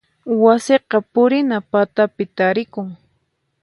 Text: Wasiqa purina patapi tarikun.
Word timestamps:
Wasiqa 0.43 0.97
purina 1.13 1.57
patapi 1.71 2.23
tarikun. 2.37 2.87